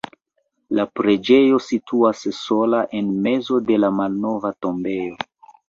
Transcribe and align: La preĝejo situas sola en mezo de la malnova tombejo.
La 0.79 0.85
preĝejo 0.99 1.59
situas 1.65 2.25
sola 2.39 2.81
en 3.03 3.13
mezo 3.29 3.63
de 3.71 3.81
la 3.85 3.95
malnova 4.01 4.55
tombejo. 4.67 5.25